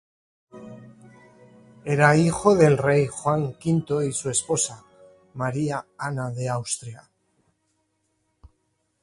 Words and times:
Era 1.85 2.17
hijo 2.17 2.55
del 2.55 2.79
rey 2.79 3.05
Juan 3.05 3.53
V 3.63 4.07
y 4.07 4.11
su 4.13 4.31
esposa, 4.31 4.83
María 5.35 5.85
Ana 5.95 6.31
de 6.31 6.49
Austria. 6.49 7.07